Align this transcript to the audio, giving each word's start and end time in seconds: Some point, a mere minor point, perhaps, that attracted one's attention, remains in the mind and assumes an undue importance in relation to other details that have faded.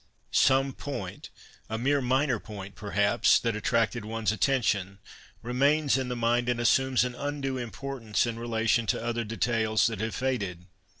Some 0.31 0.73
point, 0.73 1.29
a 1.69 1.77
mere 1.77 2.01
minor 2.01 2.39
point, 2.39 2.73
perhaps, 2.73 3.37
that 3.37 3.55
attracted 3.55 4.03
one's 4.03 4.31
attention, 4.31 4.97
remains 5.43 5.95
in 5.95 6.07
the 6.09 6.15
mind 6.15 6.49
and 6.49 6.59
assumes 6.59 7.03
an 7.03 7.13
undue 7.13 7.59
importance 7.59 8.25
in 8.25 8.39
relation 8.39 8.87
to 8.87 9.03
other 9.05 9.23
details 9.23 9.85
that 9.85 9.99
have 9.99 10.15
faded. 10.15 10.65